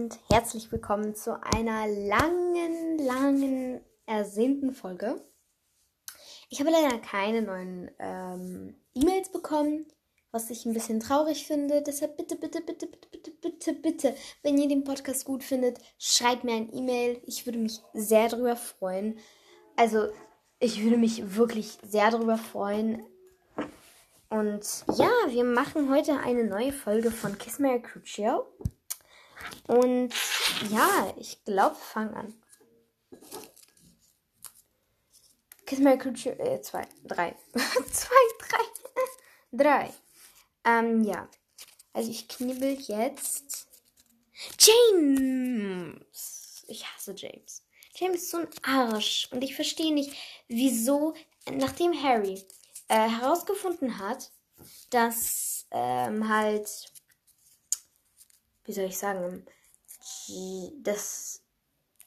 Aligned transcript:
Und 0.00 0.18
herzlich 0.30 0.72
willkommen 0.72 1.14
zu 1.14 1.38
einer 1.44 1.86
langen, 1.86 2.98
langen, 3.00 3.82
ersehnten 4.06 4.72
Folge. 4.72 5.22
Ich 6.48 6.58
habe 6.58 6.70
leider 6.70 6.96
keine 7.00 7.42
neuen 7.42 7.90
ähm, 7.98 8.76
E-Mails 8.94 9.30
bekommen, 9.30 9.84
was 10.30 10.48
ich 10.48 10.64
ein 10.64 10.72
bisschen 10.72 11.00
traurig 11.00 11.46
finde. 11.46 11.82
Deshalb 11.82 12.16
bitte, 12.16 12.36
bitte, 12.36 12.62
bitte, 12.62 12.86
bitte, 12.86 13.08
bitte, 13.10 13.30
bitte, 13.42 13.72
bitte, 13.74 14.14
wenn 14.42 14.56
ihr 14.56 14.68
den 14.68 14.84
Podcast 14.84 15.26
gut 15.26 15.44
findet, 15.44 15.78
schreibt 15.98 16.44
mir 16.44 16.54
ein 16.54 16.74
E-Mail. 16.74 17.20
Ich 17.26 17.44
würde 17.44 17.58
mich 17.58 17.82
sehr 17.92 18.30
darüber 18.30 18.56
freuen. 18.56 19.18
Also, 19.76 20.08
ich 20.60 20.82
würde 20.82 20.96
mich 20.96 21.36
wirklich 21.36 21.76
sehr 21.82 22.10
darüber 22.10 22.38
freuen. 22.38 23.02
Und 24.30 24.64
ja, 24.96 25.10
wir 25.28 25.44
machen 25.44 25.90
heute 25.90 26.20
eine 26.20 26.44
neue 26.44 26.72
Folge 26.72 27.10
von 27.10 27.36
Kiss 27.36 27.58
Mary 27.58 27.82
Crucio. 27.82 28.46
Und 29.66 30.14
ja, 30.70 31.14
ich 31.18 31.44
glaube, 31.44 31.76
wir 31.76 31.82
fangen 31.82 32.14
an. 32.14 32.34
Kiss 35.66 35.78
My 35.78 35.96
Crucio, 35.96 36.32
äh, 36.32 36.60
zwei, 36.62 36.86
drei. 37.04 37.36
zwei, 37.92 38.16
drei. 38.40 38.64
drei. 39.52 39.94
Ähm, 40.64 41.04
ja. 41.04 41.28
Also 41.92 42.10
ich 42.10 42.26
knibbel 42.28 42.76
jetzt. 42.80 43.68
James! 44.58 46.00
Ich 46.66 46.86
hasse 46.86 47.14
James. 47.16 47.62
James 47.94 48.22
ist 48.22 48.30
so 48.30 48.38
ein 48.38 48.48
Arsch. 48.62 49.28
Und 49.30 49.42
ich 49.44 49.54
verstehe 49.54 49.92
nicht, 49.92 50.12
wieso, 50.48 51.14
nachdem 51.52 51.92
Harry 52.02 52.42
äh, 52.88 53.08
herausgefunden 53.08 53.98
hat, 53.98 54.32
dass 54.90 55.66
ähm, 55.70 56.28
halt 56.28 56.68
wie 58.70 58.74
soll 58.74 58.84
ich 58.84 58.98
sagen, 58.98 59.44
dass 60.84 61.42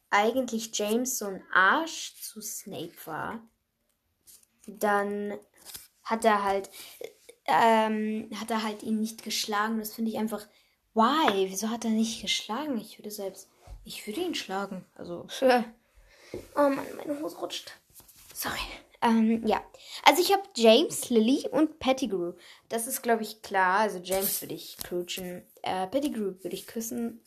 eigentlich 0.09 0.71
James 0.73 1.17
so 1.17 1.25
ein 1.25 1.43
Arsch 1.51 2.15
zu 2.21 2.41
Snape 2.41 2.93
war, 3.03 3.41
dann 4.65 5.37
hat 6.03 6.23
er 6.23 6.43
halt, 6.43 6.69
ähm, 7.47 8.29
hat 8.39 8.49
er 8.49 8.63
halt 8.63 8.81
ihn 8.81 9.01
nicht 9.01 9.25
geschlagen. 9.25 9.77
Das 9.79 9.93
finde 9.93 10.11
ich 10.11 10.17
einfach, 10.17 10.47
why? 10.93 11.49
Wieso 11.49 11.69
hat 11.69 11.83
er 11.83 11.91
nicht 11.91 12.21
geschlagen? 12.21 12.77
Ich 12.77 12.97
würde 12.97 13.11
selbst, 13.11 13.49
ich 13.83 14.07
würde 14.07 14.21
ihn 14.21 14.35
schlagen. 14.35 14.85
Also, 14.95 15.27
oh 16.55 16.69
Mann, 16.69 16.95
meine 16.95 17.19
Hose 17.19 17.37
rutscht. 17.39 17.73
Sorry. 18.33 18.55
Ähm, 19.01 19.45
ja. 19.45 19.61
Also 20.03 20.21
ich 20.21 20.31
habe 20.31 20.43
James, 20.55 21.09
Lily 21.09 21.45
und 21.51 21.79
Pettigrew. 21.79 22.35
Das 22.69 22.87
ist, 22.87 23.01
glaube 23.01 23.23
ich, 23.23 23.41
klar. 23.41 23.79
Also 23.79 23.99
James 23.99 24.41
würde 24.41 24.53
ich 24.53 24.77
coachen. 24.89 25.45
Äh, 25.63 25.87
Pettigrew 25.87 26.35
würde 26.43 26.55
ich 26.55 26.67
küssen. 26.67 27.21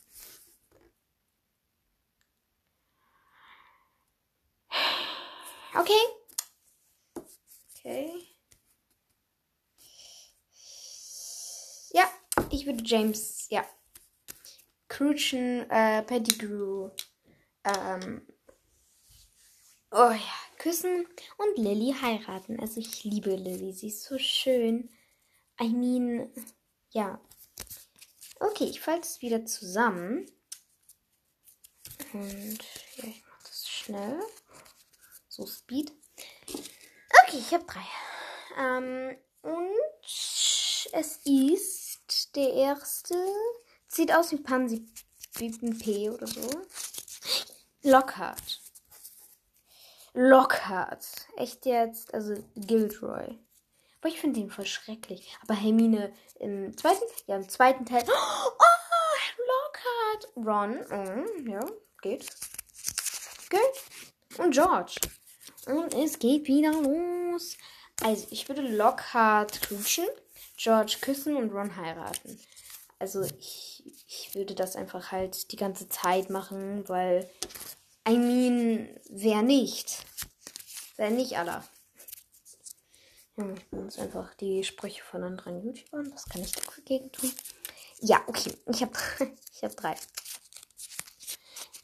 Okay. 5.75 5.93
Okay. 7.75 8.11
Ja, 11.93 12.09
ich 12.51 12.65
würde 12.65 12.83
James, 12.85 13.47
ja. 13.49 13.65
Cruchen, 14.87 15.69
äh, 15.69 16.03
Pettigrew, 16.03 16.89
ähm, 17.63 18.27
oh 19.91 20.11
ja, 20.11 20.19
küssen 20.57 21.07
und 21.37 21.57
Lily 21.57 21.93
heiraten. 21.99 22.59
Also 22.59 22.79
ich 22.79 23.03
liebe 23.03 23.35
Lily, 23.35 23.73
sie 23.73 23.87
ist 23.87 24.03
so 24.03 24.17
schön. 24.19 24.89
I 25.59 25.69
mean, 25.69 26.31
ja. 26.91 27.19
Okay, 28.39 28.65
ich 28.65 28.81
falte 28.81 29.07
es 29.07 29.21
wieder 29.21 29.45
zusammen. 29.45 30.25
Und 32.13 32.59
ja, 32.97 33.09
ich 33.09 33.23
mache 33.25 33.43
das 33.43 33.67
schnell. 33.67 34.19
So 35.27 35.45
Speed. 35.45 35.91
Okay, 36.47 37.37
ich 37.37 37.53
habe 37.53 37.65
drei. 37.65 37.85
Ähm, 38.57 39.17
und 39.41 40.05
es 40.91 41.19
ist 41.25 42.35
der 42.35 42.53
erste. 42.53 43.15
Sieht 43.87 44.13
aus 44.13 44.31
wie 44.31 44.37
Pansy 44.37 44.87
P 45.33 46.09
oder 46.09 46.27
so. 46.27 46.49
Lockhart. 47.83 48.61
Lockhart. 50.13 51.05
Echt 51.37 51.65
jetzt? 51.65 52.13
Also 52.13 52.43
Gilderoy. 52.55 53.37
Aber 53.99 54.09
ich 54.09 54.19
finde 54.19 54.39
ihn 54.39 54.51
voll 54.51 54.65
schrecklich. 54.65 55.37
Aber 55.43 55.55
Hermine 55.55 56.13
im 56.39 56.77
zweiten? 56.77 57.03
Ja, 57.25 57.35
im 57.35 57.49
zweiten 57.49 57.85
Teil. 57.85 58.03
Oh, 58.07 58.51
Lockhart. 59.47 60.35
Ron. 60.35 60.79
Oh, 60.91 61.49
ja, 61.49 61.65
geht. 62.01 62.27
Geht. 63.49 64.37
Und 64.37 64.53
George. 64.53 64.95
Und 65.65 65.93
es 65.95 66.19
geht 66.19 66.47
wieder 66.47 66.71
los. 66.71 67.57
Also, 68.03 68.27
ich 68.29 68.47
würde 68.47 68.61
Lockhart 68.61 69.61
knutschen, 69.61 70.05
George 70.57 70.97
küssen 71.01 71.35
und 71.35 71.51
Ron 71.51 71.75
heiraten. 71.75 72.39
Also, 72.99 73.23
ich, 73.23 73.83
ich 74.07 74.35
würde 74.35 74.53
das 74.53 74.75
einfach 74.75 75.11
halt 75.11 75.51
die 75.51 75.55
ganze 75.55 75.89
Zeit 75.89 76.29
machen, 76.29 76.87
weil 76.87 77.29
I 78.07 78.17
mean, 78.17 78.87
wer 79.09 79.41
nicht? 79.41 80.05
Wer 80.95 81.09
nicht 81.09 81.37
aller? 81.37 81.63
Ja, 83.37 83.53
ich 83.53 83.65
benutze 83.67 84.01
einfach 84.01 84.33
die 84.35 84.63
Sprüche 84.63 85.03
von 85.03 85.23
anderen 85.23 85.63
YouTubern. 85.63 86.11
Was 86.11 86.25
kann 86.27 86.41
ich 86.41 86.51
dagegen 86.51 87.11
tun? 87.11 87.31
Ja, 87.99 88.23
okay. 88.27 88.51
Ich 88.71 88.81
habe 88.81 88.93
ich 89.53 89.63
hab 89.63 89.75
drei. 89.77 89.95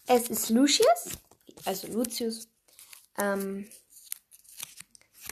Es 0.07 0.29
ist 0.29 0.49
Lucius, 0.49 1.09
also 1.65 1.87
Lucius. 1.87 2.49
Ähm, 3.19 3.69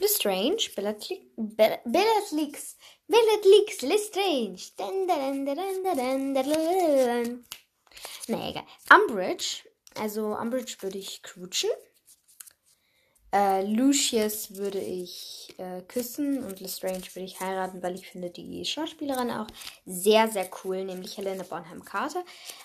Lestrange, 0.00 0.70
Bellatrix, 0.74 1.20
Bellatrix, 1.36 2.76
Bellatrix, 3.06 3.82
Lestrange. 3.82 4.58
Na 8.28 8.48
egal. 8.48 8.64
Umbridge, 8.90 9.68
also 9.96 10.36
Umbridge 10.36 10.76
würde 10.80 10.98
ich 10.98 11.22
crutschen. 11.22 11.70
Äh, 13.32 13.64
Lucius 13.64 14.56
würde 14.56 14.78
ich 14.78 15.54
äh, 15.56 15.80
küssen 15.82 16.44
und 16.44 16.60
Lestrange 16.60 17.02
würde 17.14 17.24
ich 17.24 17.40
heiraten, 17.40 17.82
weil 17.82 17.94
ich 17.94 18.06
finde 18.08 18.28
die 18.28 18.64
Schauspielerin 18.64 19.30
auch 19.30 19.46
sehr, 19.86 20.28
sehr 20.28 20.50
cool, 20.62 20.84
nämlich 20.84 21.16
Helena 21.16 21.42
Bonham 21.42 21.82
Carter. 21.82 22.24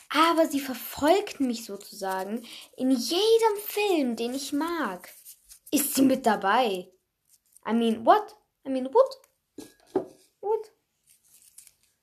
Aber 0.10 0.48
sie 0.48 0.60
verfolgt 0.60 1.40
mich 1.40 1.64
sozusagen 1.64 2.46
in 2.76 2.92
jedem 2.92 3.58
Film, 3.66 4.16
den 4.18 4.34
ich 4.34 4.52
mag. 4.52 5.10
Ist 5.72 5.96
sie 5.96 6.02
mit 6.02 6.26
dabei? 6.26 6.90
I 7.66 7.74
mean, 7.74 8.06
what? 8.06 8.36
I 8.66 8.70
mean, 8.70 8.86
what? 8.94 10.06
What? 10.42 10.72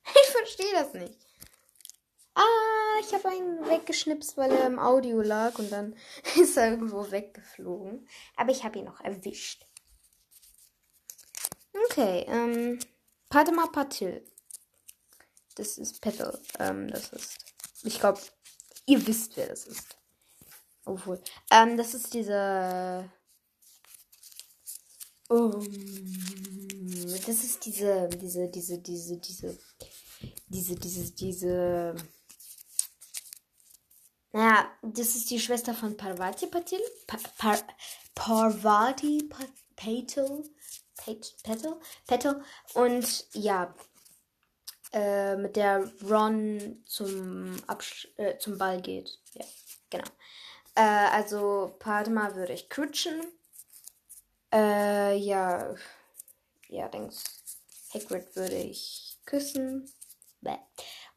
Ich 0.27 0.31
verstehe 0.31 0.73
das 0.73 0.95
nicht. 0.95 1.24
Ah, 2.35 3.01
ich 3.01 3.13
habe 3.15 3.29
einen 3.29 3.69
weggeschnipst, 3.69 4.37
weil 4.37 4.51
er 4.51 4.67
im 4.67 4.79
Audio 4.79 5.21
lag 5.21 5.59
und 5.59 5.71
dann 5.71 5.97
ist 6.37 6.57
er 6.57 6.71
irgendwo 6.71 7.11
weggeflogen. 7.11 8.09
Aber 8.37 8.51
ich 8.51 8.65
habe 8.65 8.79
ihn 8.79 8.85
noch 8.87 9.01
erwischt. 9.01 9.67
Okay, 11.87 12.25
ähm, 12.29 12.79
Padma 13.29 13.67
Patil. 13.67 14.25
Das 15.57 15.79
ist 15.79 16.01
Petal. 16.01 16.39
Ähm, 16.59 16.89
das 16.89 17.13
ist. 17.13 17.45
Ich 17.83 18.01
glaube, 18.01 18.21
ihr 18.87 19.07
wisst, 19.07 19.37
wer 19.37 19.49
das 19.49 19.67
ist. 19.67 19.97
Obwohl. 20.85 21.21
Ähm, 21.51 21.77
das 21.77 21.95
ist 21.95 22.15
dieser. 22.15 23.11
Um, 25.29 25.53
das 27.27 27.29
ist 27.29 27.65
diese, 27.65 28.09
diese, 28.09 28.49
diese, 28.49 28.79
diese, 28.79 29.19
diese, 29.19 29.59
diese, 30.49 30.75
diese, 30.77 31.13
diese 31.13 31.95
naja, 34.35 34.69
das 34.83 35.15
ist 35.15 35.31
die 35.31 35.39
Schwester 35.39 35.75
von 35.75 35.97
Parvati 35.97 36.49
Patil. 36.49 36.81
Pa 37.07 37.19
Par 37.39 37.59
Parvati 38.17 39.31
Patil. 39.77 40.51
Petal. 40.97 41.81
Petal. 42.07 42.43
Und 42.75 43.27
ja, 43.33 43.73
äh, 44.93 45.37
mit 45.37 45.55
der 45.55 45.89
Ron 46.03 46.83
zum, 46.85 47.57
Absch 47.69 48.09
äh, 48.17 48.37
zum 48.39 48.59
Ball 48.59 48.83
geht. 48.83 49.21
Ja, 49.35 49.45
genau. 49.89 50.09
Äh, 50.75 50.81
also 50.81 51.77
Padma 51.79 52.35
würde 52.35 52.55
ich 52.55 52.69
crutschen. 52.69 53.21
Äh, 54.53 55.17
ja. 55.17 55.77
Ja, 56.69 56.89
denkst 56.89 57.23
Hagrid 57.93 58.35
würde 58.35 58.57
ich 58.57 59.17
küssen. 59.27 59.89
Bäh. 60.41 60.59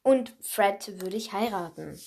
Und 0.03 0.35
Fred 0.41 1.01
würde 1.01 1.17
ich 1.17 1.33
heiraten. 1.33 1.99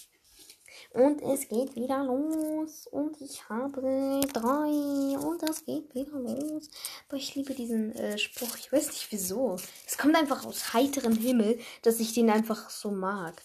Und 0.90 1.22
es 1.22 1.48
geht 1.48 1.76
wieder 1.76 2.04
los. 2.04 2.86
Und 2.88 3.20
ich 3.20 3.48
habe 3.48 4.20
drei. 4.32 5.18
Und 5.18 5.42
es 5.48 5.64
geht 5.64 5.94
wieder 5.94 6.18
los. 6.18 6.68
Aber 7.08 7.16
ich 7.16 7.34
liebe 7.34 7.54
diesen 7.54 7.94
äh, 7.94 8.18
Spruch. 8.18 8.56
Ich 8.56 8.72
weiß 8.72 8.88
nicht 8.88 9.10
wieso. 9.10 9.56
Es 9.86 9.96
kommt 9.96 10.16
einfach 10.16 10.44
aus 10.44 10.72
heiterem 10.72 11.16
Himmel, 11.16 11.58
dass 11.82 12.00
ich 12.00 12.12
den 12.12 12.30
einfach 12.30 12.70
so 12.70 12.90
mag. 12.90 13.40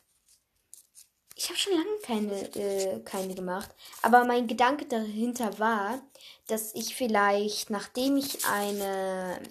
Ich 1.38 1.50
habe 1.50 1.60
schon 1.60 1.74
lange 1.74 2.00
keine, 2.02 2.56
äh, 2.56 3.00
keine 3.02 3.36
gemacht. 3.36 3.70
Aber 4.02 4.24
mein 4.24 4.48
Gedanke 4.48 4.86
dahinter 4.86 5.60
war, 5.60 6.02
dass 6.48 6.74
ich 6.74 6.96
vielleicht, 6.96 7.70
nachdem 7.70 8.18
ich 8.18 8.46
eine 8.46 9.42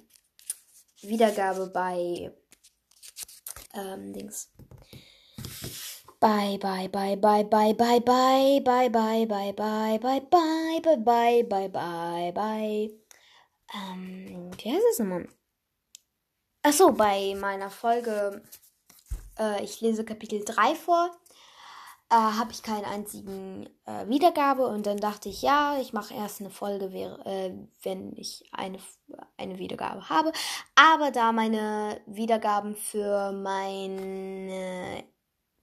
Wiedergabe 1.03 1.67
bei 1.69 2.33
ähm, 3.75 4.13
Dings. 4.15 4.49
Bye, 6.25 6.57
bye, 6.57 6.89
bye, 6.89 7.17
bye, 7.17 7.45
bye, 7.45 7.75
bye, 7.75 8.01
bye, 8.01 8.59
bye, 8.59 8.89
bye, 8.89 9.27
bye, 9.27 9.53
bye, 9.53 9.99
bye, 9.99 10.21
bye, 10.31 10.81
bye, 10.81 10.97
bye, 10.97 11.43
bye, 11.43 11.69
bye, 11.69 12.33
bye. 12.33 12.91
Ähm, 13.75 14.51
wie 14.57 14.73
heißt 14.73 14.87
es 14.93 14.99
nochmal? 15.01 15.29
Achso, 16.63 16.93
bei 16.93 17.35
meiner 17.39 17.69
Folge, 17.69 18.41
äh, 19.39 19.63
ich 19.63 19.83
lese 19.83 20.03
Kapitel 20.03 20.43
3 20.47 20.75
vor, 20.75 21.11
äh, 22.09 22.15
habe 22.15 22.53
ich 22.53 22.63
keinen 22.63 22.87
einzigen 22.87 23.69
äh, 23.85 24.09
Wiedergabe 24.09 24.67
und 24.67 24.87
dann 24.87 24.97
dachte 24.97 25.29
ich, 25.29 25.43
ja, 25.43 25.79
ich 25.79 25.93
mache 25.93 26.15
erst 26.15 26.41
eine 26.41 26.49
Folge, 26.49 26.87
äh, 27.27 27.53
wenn 27.83 28.17
ich 28.17 28.49
eine, 28.51 28.79
eine 29.37 29.59
Wiedergabe 29.59 30.09
habe. 30.09 30.33
Aber 30.75 31.11
da 31.11 31.33
meine 31.33 32.01
Wiedergaben 32.07 32.77
für 32.77 33.31
meine 33.33 35.05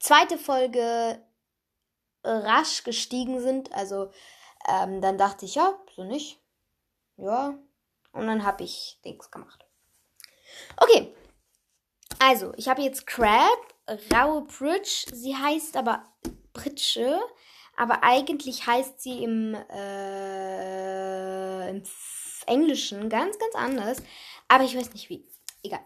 zweite 0.01 0.37
Folge 0.37 1.21
rasch 2.23 2.83
gestiegen 2.83 3.39
sind, 3.39 3.71
also 3.73 4.11
ähm, 4.67 5.01
dann 5.01 5.17
dachte 5.17 5.45
ich, 5.45 5.55
ja, 5.55 5.73
so 5.95 6.03
nicht. 6.03 6.39
Ja. 7.17 7.57
Und 8.11 8.27
dann 8.27 8.43
habe 8.43 8.63
ich 8.63 8.99
Dings 9.05 9.31
gemacht. 9.31 9.65
Okay. 10.77 11.15
Also, 12.19 12.53
ich 12.57 12.67
habe 12.67 12.81
jetzt 12.81 13.07
Crab, 13.07 13.73
raue 14.13 14.43
Bridge. 14.43 15.05
Sie 15.11 15.35
heißt 15.35 15.77
aber 15.77 16.05
Pritsche, 16.53 17.19
aber 17.77 18.03
eigentlich 18.03 18.67
heißt 18.67 19.01
sie 19.01 19.23
im, 19.23 19.55
äh, 19.55 21.69
im 21.69 21.83
Englischen 22.45 23.09
ganz, 23.09 23.39
ganz 23.39 23.55
anders. 23.55 23.97
Aber 24.47 24.65
ich 24.65 24.77
weiß 24.77 24.93
nicht 24.93 25.09
wie. 25.09 25.27
Egal. 25.63 25.81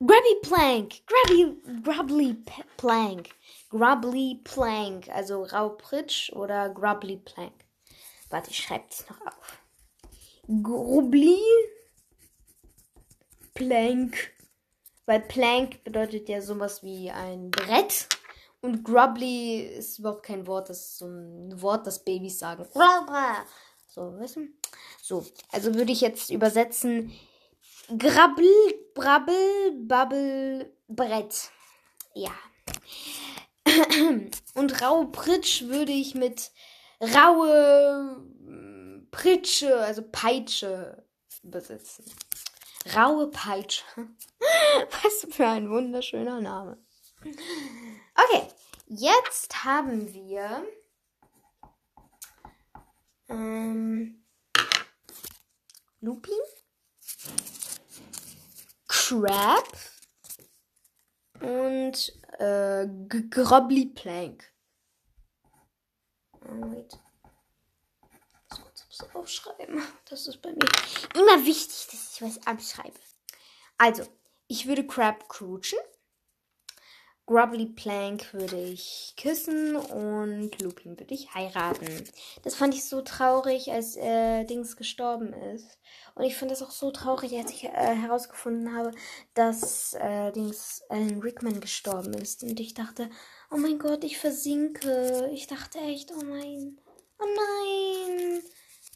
Grabby 0.00 0.40
Plank. 0.42 1.02
Grabby, 1.06 1.56
Grubbly 1.82 2.36
Plank. 2.76 3.30
Grubbly 3.68 4.40
Plank. 4.44 5.08
Also 5.08 5.42
Raupritsch 5.42 6.32
oder 6.32 6.68
Grubbly 6.70 7.16
Plank. 7.16 7.52
Warte, 8.30 8.50
ich 8.50 8.58
schreibe 8.58 8.84
es 8.90 9.04
noch 9.08 9.20
auf. 9.26 9.60
Grubbly 10.62 11.40
Plank. 13.54 14.32
Weil 15.06 15.20
Plank 15.20 15.82
bedeutet 15.82 16.28
ja 16.28 16.42
sowas 16.42 16.82
wie 16.82 17.10
ein 17.10 17.50
Brett. 17.50 18.08
Und 18.60 18.84
Grubbly 18.84 19.62
ist 19.62 19.98
überhaupt 19.98 20.22
kein 20.22 20.46
Wort. 20.46 20.68
Das 20.68 20.78
ist 20.78 20.98
so 20.98 21.06
ein 21.06 21.60
Wort, 21.60 21.86
das 21.86 22.04
Babys 22.04 22.38
sagen. 22.38 22.66
So, 23.88 24.16
du? 24.36 24.48
So, 25.02 25.26
also 25.50 25.74
würde 25.74 25.90
ich 25.90 26.02
jetzt 26.02 26.30
übersetzen. 26.30 27.12
Grabbel, 27.96 28.46
Brabbel, 28.98 29.86
Babbel, 29.86 30.76
Brett. 30.88 31.52
Ja. 32.14 32.32
Und 34.54 34.82
raue 34.82 35.06
Pritsch 35.12 35.62
würde 35.62 35.92
ich 35.92 36.16
mit 36.16 36.50
raue 37.00 38.26
Pritsche, 39.12 39.78
also 39.78 40.02
Peitsche 40.02 41.06
übersetzen. 41.44 42.06
Raue 42.96 43.30
Peitsche. 43.30 43.84
Was 44.40 45.28
für 45.30 45.46
ein 45.46 45.70
wunderschöner 45.70 46.40
Name. 46.40 46.76
Okay, 47.20 48.48
jetzt 48.88 49.62
haben 49.62 50.12
wir 50.12 50.66
ähm, 53.28 54.24
Lupin, 56.00 56.34
Crab 59.08 59.72
und 61.40 62.12
äh, 62.38 62.86
Grobbly 63.30 63.86
Plank. 63.86 64.52
Oh, 66.42 66.70
wait 66.70 66.98
aufschreiben. 69.14 69.82
Das 70.06 70.26
ist 70.26 70.42
bei 70.42 70.50
mir 70.50 70.68
immer 71.14 71.44
wichtig, 71.44 71.86
dass 71.90 72.12
ich 72.14 72.22
was 72.22 72.46
abschreibe. 72.46 72.98
Also, 73.76 74.04
ich 74.48 74.66
würde 74.66 74.86
Crab 74.86 75.28
crutschen. 75.28 75.78
Grubbly 77.28 77.66
Plank 77.66 78.32
würde 78.32 78.58
ich 78.58 79.12
küssen 79.20 79.76
und 79.76 80.50
Lupin 80.62 80.98
würde 80.98 81.12
ich 81.12 81.34
heiraten. 81.34 82.04
Das 82.42 82.54
fand 82.54 82.72
ich 82.74 82.86
so 82.86 83.02
traurig, 83.02 83.70
als 83.70 83.96
äh, 83.96 84.46
Dings 84.46 84.78
gestorben 84.78 85.34
ist. 85.34 85.78
Und 86.14 86.24
ich 86.24 86.36
fand 86.36 86.50
das 86.50 86.62
auch 86.62 86.70
so 86.70 86.90
traurig, 86.90 87.36
als 87.36 87.50
ich 87.50 87.64
äh, 87.64 87.68
herausgefunden 87.68 88.74
habe, 88.74 88.92
dass 89.34 89.92
äh, 89.92 90.32
Dings 90.32 90.80
Alan 90.88 91.20
Rickman 91.20 91.60
gestorben 91.60 92.14
ist. 92.14 92.44
Und 92.44 92.58
ich 92.60 92.72
dachte, 92.72 93.10
oh 93.50 93.58
mein 93.58 93.78
Gott, 93.78 94.04
ich 94.04 94.16
versinke. 94.16 95.28
Ich 95.34 95.46
dachte 95.46 95.80
echt, 95.80 96.10
oh 96.12 96.22
nein, 96.22 96.80
oh 97.18 97.26
nein. 97.26 98.42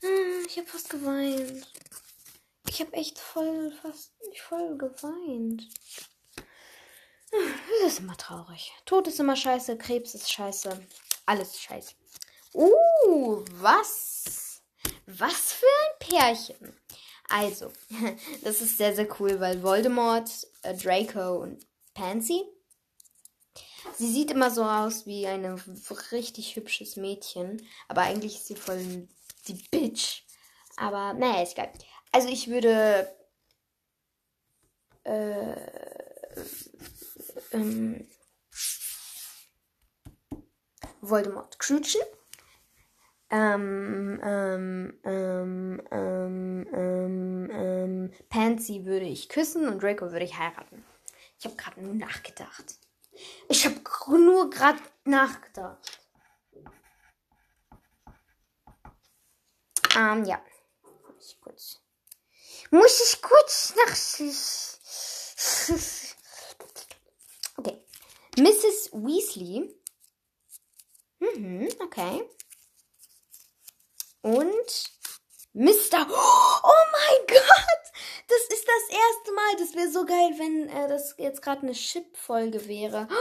Hm, 0.00 0.46
ich 0.48 0.56
habe 0.56 0.68
fast 0.68 0.88
geweint. 0.88 1.70
Ich 2.66 2.80
habe 2.80 2.94
echt 2.94 3.18
voll, 3.18 3.70
fast 3.82 4.14
voll 4.48 4.78
geweint. 4.78 5.68
Das 7.32 7.94
ist 7.94 8.00
immer 8.00 8.16
traurig. 8.16 8.72
Tod 8.84 9.08
ist 9.08 9.18
immer 9.18 9.36
scheiße, 9.36 9.78
Krebs 9.78 10.14
ist 10.14 10.30
scheiße. 10.30 10.86
Alles 11.26 11.58
scheiße. 11.60 11.94
Uh, 12.54 13.44
was? 13.52 14.62
Was 15.06 15.52
für 15.52 15.66
ein 15.66 16.08
Pärchen. 16.08 16.76
Also, 17.28 17.72
das 18.42 18.60
ist 18.60 18.76
sehr, 18.76 18.94
sehr 18.94 19.08
cool, 19.18 19.40
weil 19.40 19.62
Voldemort, 19.62 20.30
äh, 20.62 20.74
Draco 20.74 21.38
und 21.42 21.66
Pansy. 21.94 22.44
Sie 23.96 24.12
sieht 24.12 24.30
immer 24.30 24.50
so 24.50 24.62
aus 24.64 25.06
wie 25.06 25.26
ein 25.26 25.44
richtig 26.12 26.56
hübsches 26.56 26.96
Mädchen, 26.96 27.66
aber 27.88 28.02
eigentlich 28.02 28.36
ist 28.36 28.46
sie 28.46 28.56
voll 28.56 29.08
die 29.48 29.54
Bitch. 29.70 30.22
Aber 30.76 31.14
naja, 31.14 31.42
ist 31.42 31.56
geil. 31.56 31.72
Also 32.12 32.28
ich 32.28 32.48
würde 32.48 33.10
äh, 35.04 35.56
ähm, 37.52 38.06
Voldemort 41.00 41.58
crutschen. 41.58 42.00
Ähm, 43.30 44.20
ähm, 44.22 44.98
ähm, 45.04 45.82
ähm, 45.90 46.68
ähm, 46.72 47.50
ähm, 47.50 48.12
Pansy 48.28 48.84
würde 48.84 49.06
ich 49.06 49.30
küssen 49.30 49.66
und 49.66 49.82
Draco 49.82 50.12
würde 50.12 50.26
ich 50.26 50.36
heiraten. 50.36 50.84
Ich 51.38 51.46
habe 51.46 51.56
gerade 51.56 51.80
nur 51.80 51.94
nachgedacht. 51.94 52.76
Ich 53.48 53.64
habe 53.64 53.80
nur 54.18 54.50
gerade 54.50 54.80
nachgedacht. 55.04 56.00
Ähm, 59.96 60.24
ja. 60.24 60.40
Muss 60.82 61.30
ich 61.30 61.40
kurz. 61.40 61.80
Muss 62.70 63.14
ich 63.14 63.22
kurz 63.22 63.74
nach. 63.76 63.96
Mrs. 68.38 68.90
Weasley. 68.92 69.74
Mhm, 71.20 71.68
okay. 71.80 72.24
Und 74.22 74.90
Mr. 75.52 76.06
Oh 76.64 76.84
mein 76.92 77.26
Gott! 77.26 77.82
Das 78.28 78.40
ist 78.48 78.66
das 78.66 78.98
erste 78.98 79.32
Mal. 79.32 79.56
Das 79.58 79.74
wäre 79.74 79.90
so 79.90 80.06
geil, 80.06 80.30
wenn 80.38 80.68
äh, 80.70 80.88
das 80.88 81.14
jetzt 81.18 81.42
gerade 81.42 81.62
eine 81.62 81.72
Chip-Folge 81.72 82.66
wäre. 82.68 83.08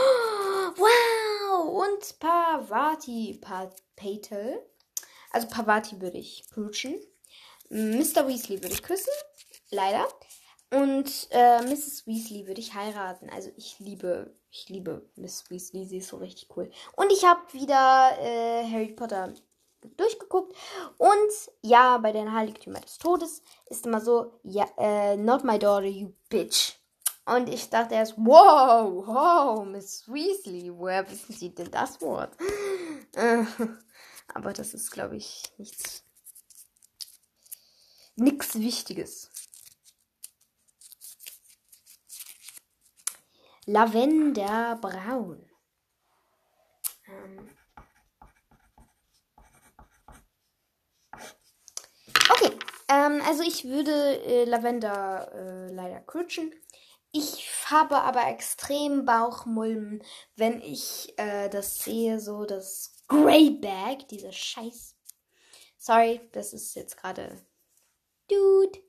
Wow! 0.77 1.85
Und 1.85 2.19
Pavati 2.19 3.41
Patel. 3.41 4.65
Also 5.31 5.47
Pavati 5.49 5.99
würde 5.99 6.17
ich 6.17 6.45
prutschen. 6.49 6.95
Mr. 7.69 8.25
Weasley 8.27 8.61
würde 8.61 8.73
ich 8.73 8.83
küssen. 8.83 9.11
Leider. 9.69 10.07
Und 10.71 11.27
äh, 11.31 11.61
Mrs. 11.63 12.07
Weasley 12.07 12.47
würde 12.47 12.61
ich 12.61 12.73
heiraten. 12.73 13.29
Also 13.29 13.51
ich 13.57 13.79
liebe, 13.79 14.33
ich 14.49 14.69
liebe 14.69 15.09
Miss 15.15 15.49
Weasley. 15.49 15.85
Sie 15.85 15.97
ist 15.97 16.07
so 16.07 16.17
richtig 16.17 16.47
cool. 16.55 16.71
Und 16.95 17.11
ich 17.11 17.25
habe 17.25 17.41
wieder 17.53 18.17
äh, 18.19 18.63
Harry 18.71 18.93
Potter 18.93 19.33
durchgeguckt. 19.97 20.55
Und 20.97 21.31
ja, 21.61 21.97
bei 21.97 22.13
den 22.13 22.31
Heiligtümern 22.33 22.81
des 22.83 22.97
Todes 22.97 23.41
ist 23.65 23.85
immer 23.85 23.99
so, 23.99 24.39
ja, 24.43 24.65
äh, 24.77 25.17
not 25.17 25.43
my 25.43 25.59
daughter, 25.59 25.87
you 25.87 26.13
bitch. 26.29 26.77
Und 27.25 27.49
ich 27.49 27.69
dachte 27.69 27.95
erst, 27.95 28.13
wow, 28.17 29.05
wow, 29.05 29.65
Miss 29.65 30.07
Weasley, 30.07 30.71
woher 30.73 31.09
wissen 31.09 31.33
Sie 31.33 31.53
denn 31.53 31.69
das 31.69 32.01
Wort? 32.01 32.35
Aber 34.33 34.53
das 34.53 34.73
ist, 34.73 34.89
glaube 34.91 35.17
ich, 35.17 35.43
nichts. 35.57 36.03
Nichts 38.15 38.55
Wichtiges. 38.55 39.29
Lavenderbraun. 43.65 45.49
Ähm. 47.07 47.49
Okay, 52.29 52.57
ähm, 52.89 53.21
also 53.25 53.43
ich 53.43 53.65
würde 53.65 53.91
äh, 54.23 54.45
Lavender 54.45 55.31
äh, 55.33 55.73
leider 55.73 55.99
crutschen. 56.01 56.53
Ich 57.13 57.49
habe 57.69 57.97
aber 58.01 58.27
extrem 58.27 59.03
Bauchmulmen, 59.05 60.01
wenn 60.37 60.61
ich 60.61 61.13
äh, 61.17 61.49
das 61.49 61.83
sehe, 61.83 62.19
so 62.21 62.45
das 62.45 62.93
Greybag, 63.09 64.07
diese 64.09 64.31
Scheiß. 64.31 64.95
Sorry, 65.77 66.21
das 66.31 66.53
ist 66.53 66.73
jetzt 66.75 66.95
gerade 66.95 67.45
Dude. 68.29 68.79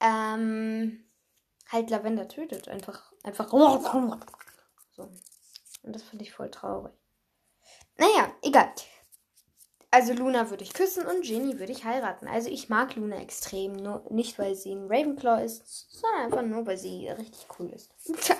Ähm, 0.00 1.04
halt 1.68 1.90
Lavender 1.90 2.26
tötet. 2.26 2.68
Einfach, 2.68 3.11
einfach. 3.22 3.50
So. 4.96 5.10
Und 5.82 5.94
das 5.94 6.02
finde 6.02 6.24
ich 6.24 6.32
voll 6.32 6.50
traurig. 6.50 6.92
Naja, 7.96 8.34
egal. 8.42 8.72
Also 9.90 10.14
Luna 10.14 10.48
würde 10.48 10.64
ich 10.64 10.72
küssen 10.72 11.06
und 11.06 11.22
Ginny 11.22 11.58
würde 11.58 11.72
ich 11.72 11.84
heiraten. 11.84 12.26
Also 12.26 12.48
ich 12.48 12.70
mag 12.70 12.96
Luna 12.96 13.16
extrem. 13.20 13.72
Nur 13.72 14.04
nicht, 14.10 14.38
weil 14.38 14.54
sie 14.54 14.72
ein 14.72 14.86
Ravenclaw 14.88 15.44
ist, 15.44 15.90
sondern 15.90 16.22
einfach 16.22 16.42
nur, 16.42 16.66
weil 16.66 16.78
sie 16.78 17.08
richtig 17.08 17.46
cool 17.58 17.70
ist. 17.70 17.92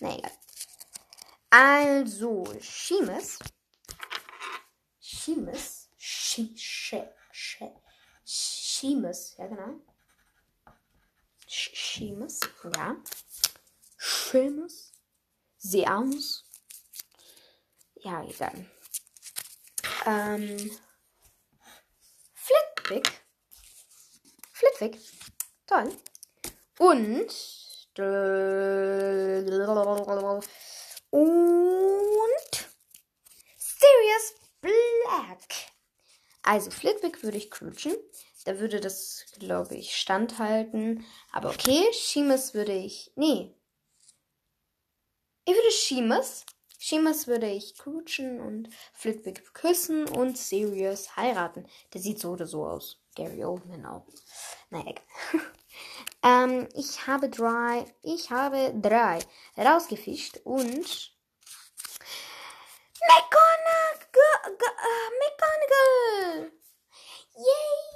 Na 0.00 0.16
egal. 0.16 0.32
Also. 1.48 2.44
She, 5.96 6.52
she, 6.56 7.02
she, 7.32 7.70
Sheamus, 8.24 9.36
ja 9.38 9.46
genau. 9.46 9.80
Sheamus, 11.94 12.40
ja. 12.74 12.96
Sheamus. 13.96 14.92
Seamus. 15.58 16.44
Ja, 17.94 18.24
egal. 18.24 18.66
Ähm. 20.04 20.76
Flitwick. 22.34 23.22
Flitwick. 24.52 24.98
Toll. 25.68 25.96
Und. 26.80 27.32
Und. 31.10 32.68
Sirius 33.56 34.34
Black. 34.60 35.70
Also 36.42 36.72
Flitwick 36.72 37.22
würde 37.22 37.38
ich 37.38 37.52
crutschen. 37.52 37.94
Da 38.44 38.58
würde 38.60 38.80
das, 38.80 39.24
glaube 39.38 39.74
ich, 39.74 39.96
standhalten. 39.96 41.04
Aber 41.32 41.50
okay, 41.50 41.82
Sheamus 41.92 42.54
würde 42.54 42.72
ich. 42.72 43.10
Nee. 43.16 43.54
Ich 45.46 45.54
würde 45.54 45.70
Sheamus. 45.70 46.44
Sheamus 46.78 47.26
würde 47.26 47.50
ich 47.50 47.78
crutschen 47.78 48.42
und 48.42 48.68
Flitwick 48.92 49.54
küssen 49.54 50.06
und 50.06 50.36
Sirius 50.36 51.16
heiraten. 51.16 51.66
Der 51.94 52.00
sieht 52.02 52.20
so 52.20 52.32
oder 52.32 52.46
so 52.46 52.66
aus. 52.66 53.00
Gary 53.14 53.42
Oldman 53.42 53.86
auch. 53.86 54.06
Naja, 54.68 54.90
egal. 54.90 55.04
ähm, 56.22 56.68
ich 56.74 57.06
habe 57.06 57.30
drei. 57.30 57.86
Ich 58.02 58.30
habe 58.30 58.74
drei 58.74 59.20
rausgefischt 59.56 60.40
und. 60.44 61.14
McGonagall! 63.06 64.34
Uh, 64.46 65.10
McGonagall! 65.20 66.52
Yay! 67.36 67.94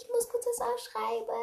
Ich 0.00 0.08
aufschreiben. 0.72 1.34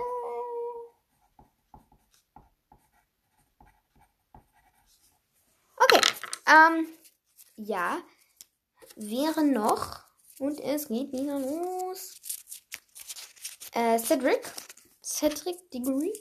Okay. 5.78 6.02
Ähm, 6.48 6.88
ja. 7.56 8.02
Wäre 8.96 9.44
noch. 9.44 10.04
Und 10.40 10.60
es 10.60 10.88
geht 10.88 11.12
wieder 11.12 11.40
los. 11.40 12.16
Äh, 13.74 14.00
Cedric. 14.00 14.52
Cedric 15.04 15.70
Diggory. 15.72 16.14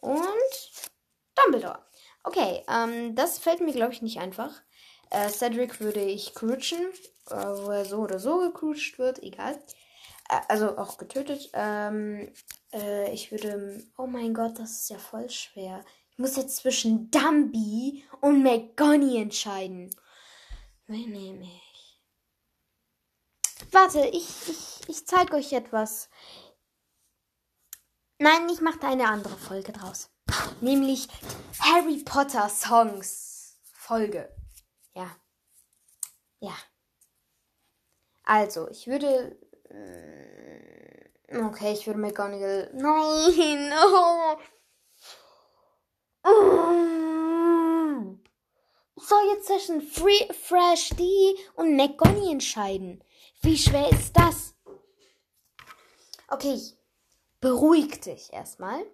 Und 0.00 0.90
Dumbledore. 1.34 1.84
Okay, 2.24 2.64
ähm, 2.68 3.14
das 3.14 3.38
fällt 3.38 3.60
mir, 3.60 3.72
glaube 3.72 3.92
ich, 3.92 4.02
nicht 4.02 4.18
einfach. 4.18 4.62
Äh, 5.10 5.28
Cedric 5.28 5.80
würde 5.80 6.00
ich 6.00 6.34
crutschen, 6.34 6.86
äh, 7.28 7.34
wo 7.34 7.70
er 7.70 7.84
so 7.84 7.98
oder 7.98 8.18
so 8.18 8.38
gecrutscht 8.38 8.98
wird, 8.98 9.22
egal. 9.22 9.60
Äh, 10.32 10.40
also 10.48 10.78
auch 10.78 10.96
getötet. 10.98 11.50
Ähm, 11.52 12.32
äh, 12.72 13.12
ich 13.12 13.30
würde. 13.30 13.84
Oh 13.96 14.06
mein 14.06 14.34
Gott, 14.34 14.58
das 14.58 14.80
ist 14.80 14.90
ja 14.90 14.98
voll 14.98 15.28
schwer. 15.30 15.84
Ich 16.10 16.18
muss 16.18 16.36
jetzt 16.36 16.56
zwischen 16.56 17.10
Dumby 17.10 18.04
und 18.20 18.42
McGonny 18.42 19.20
entscheiden. 19.20 19.90
Wen 20.86 21.10
nehme 21.10 21.44
ich? 21.44 22.02
Warte, 23.70 24.00
ich, 24.06 24.28
ich, 24.48 24.88
ich 24.88 25.06
zeige 25.06 25.36
euch 25.36 25.52
etwas. 25.52 26.10
Nein, 28.18 28.48
ich 28.50 28.60
mache 28.60 28.78
da 28.78 28.88
eine 28.88 29.08
andere 29.08 29.36
Folge 29.36 29.72
draus. 29.72 30.10
Nämlich 30.60 31.08
Harry 31.58 32.02
Potter 32.04 32.48
Songs 32.48 33.60
Folge. 33.72 34.34
Ja. 34.94 35.16
Ja. 36.40 36.54
Also, 38.24 38.68
ich 38.68 38.86
würde. 38.86 39.38
Okay, 41.34 41.72
ich 41.72 41.86
würde 41.86 42.00
McGonagall. 42.00 42.70
Nein! 42.74 43.72
Oh. 46.24 48.14
Ich 48.94 49.02
soll 49.02 49.22
jetzt 49.30 49.48
zwischen 49.48 49.82
Free, 49.82 50.32
Fresh 50.32 50.90
D 50.90 51.34
und 51.56 51.74
McGonagall 51.74 52.30
entscheiden. 52.30 53.02
Wie 53.40 53.58
schwer 53.58 53.90
ist 53.90 54.16
das? 54.16 54.54
Okay, 56.28 56.60
beruhig 57.40 58.00
dich 58.00 58.32
erstmal. 58.32 58.86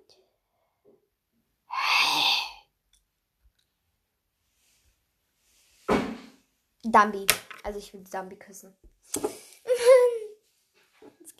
Dumbi. 6.83 7.27
Also 7.63 7.79
ich 7.79 7.93
will 7.93 8.05
Dumbi 8.05 8.37
küssen. 8.37 8.75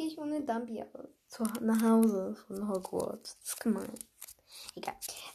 Ich 0.09 0.17
ohne 0.17 0.41
Dumbi 0.41 0.83
zu, 1.27 1.43
nach 1.61 1.83
Hause 1.83 2.35
von 2.47 2.67
Hogwarts. 2.67 3.37
Das 3.41 3.49
ist 3.51 3.61
gemein. 3.61 3.93
Egal. 4.75 4.95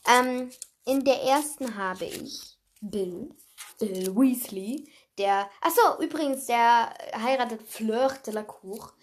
Ähm, 0.10 0.50
in 0.86 1.06
der 1.06 1.22
ersten 1.22 1.76
habe 1.78 2.06
ich 2.06 2.58
Bill. 2.82 3.30
Bill 3.78 4.16
Weasley. 4.16 4.92
Der. 5.20 5.48
Achso, 5.62 6.02
übrigens, 6.02 6.48
der 6.48 6.92
heiratet 7.16 7.62
Fleur 7.62 8.18
de 8.26 8.34
la 8.34 8.42
Cour. 8.42 8.94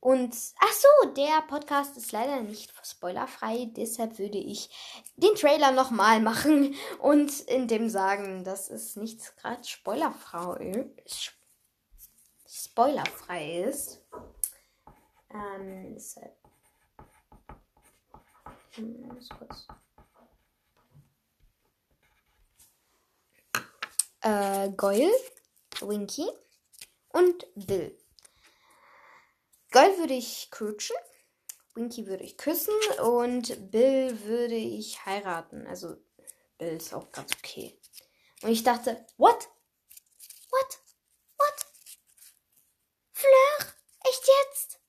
Und 0.00 0.34
ach 0.60 0.72
so, 0.72 1.10
der 1.10 1.42
Podcast 1.46 1.98
ist 1.98 2.12
leider 2.12 2.40
nicht 2.40 2.72
spoilerfrei, 2.82 3.68
deshalb 3.76 4.18
würde 4.18 4.38
ich 4.38 4.70
den 5.16 5.34
Trailer 5.34 5.72
nochmal 5.72 6.20
machen 6.20 6.74
und 7.00 7.40
in 7.40 7.68
dem 7.68 7.90
sagen, 7.90 8.44
dass 8.44 8.70
es 8.70 8.96
nicht 8.96 9.36
gerade 9.36 9.62
spoilerfrei 9.62 10.86
ist. 11.04 11.32
Spoilerfrei 12.46 13.62
ist. 13.62 14.05
Ähm, 15.36 15.94
deshalb. 15.94 16.34
Äh, 24.22 24.70
Goyle, 24.70 25.12
Winky 25.80 26.26
und 27.10 27.46
Bill. 27.54 27.96
Gold 29.72 29.98
würde 29.98 30.14
ich 30.14 30.48
crutschen, 30.50 30.96
Winky 31.74 32.06
würde 32.06 32.24
ich 32.24 32.38
küssen 32.38 32.74
und 33.02 33.70
Bill 33.70 34.18
würde 34.24 34.54
ich 34.54 35.04
heiraten. 35.04 35.66
Also 35.66 35.96
Bill 36.56 36.76
ist 36.76 36.94
auch 36.94 37.12
ganz 37.12 37.32
okay. 37.36 37.78
Und 38.42 38.50
ich 38.50 38.62
dachte? 38.62 39.06
What? 39.18 39.48
What? 40.50 40.78
Fleur? 43.12 43.72
Echt 44.04 44.28
jetzt? 44.44 44.80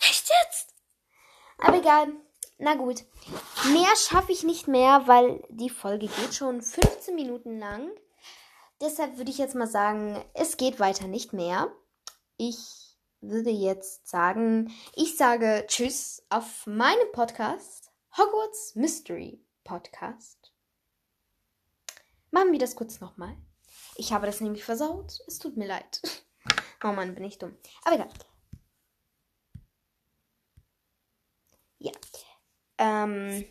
Echt 0.00 0.28
jetzt? 0.28 0.74
Aber 1.58 1.75
egal. 1.86 2.12
Na 2.58 2.74
gut. 2.74 3.04
Mehr 3.72 3.94
schaffe 3.96 4.32
ich 4.32 4.42
nicht 4.42 4.66
mehr, 4.66 5.06
weil 5.06 5.44
die 5.50 5.70
Folge 5.70 6.08
geht 6.08 6.34
schon 6.34 6.60
15 6.62 7.14
Minuten 7.14 7.58
lang. 7.58 7.90
Deshalb 8.80 9.16
würde 9.18 9.30
ich 9.30 9.38
jetzt 9.38 9.54
mal 9.54 9.68
sagen, 9.68 10.22
es 10.34 10.56
geht 10.56 10.80
weiter 10.80 11.06
nicht 11.06 11.32
mehr. 11.32 11.70
Ich 12.36 12.96
würde 13.20 13.50
jetzt 13.50 14.08
sagen, 14.08 14.72
ich 14.94 15.16
sage 15.16 15.64
Tschüss 15.66 16.22
auf 16.28 16.66
meinem 16.66 17.10
Podcast, 17.12 17.90
Hogwarts 18.16 18.74
Mystery 18.74 19.40
Podcast. 19.64 20.52
Machen 22.30 22.52
wir 22.52 22.58
das 22.58 22.76
kurz 22.76 23.00
nochmal. 23.00 23.36
Ich 23.96 24.12
habe 24.12 24.26
das 24.26 24.40
nämlich 24.40 24.64
versaut. 24.64 25.20
Es 25.26 25.38
tut 25.38 25.56
mir 25.56 25.68
leid. 25.68 26.02
Oh 26.84 26.92
Mann, 26.92 27.14
bin 27.14 27.24
ich 27.24 27.38
dumm. 27.38 27.56
Aber 27.84 27.96
egal. 27.96 28.10
Ja. 31.78 31.92
Ähm, 32.78 33.44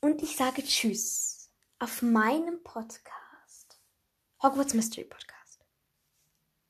und 0.00 0.22
ich 0.22 0.36
sage 0.36 0.62
Tschüss 0.62 1.50
auf 1.78 2.02
meinem 2.02 2.62
Podcast. 2.62 3.80
Hogwarts 4.42 4.74
Mystery 4.74 5.04
Podcast. 5.04 5.37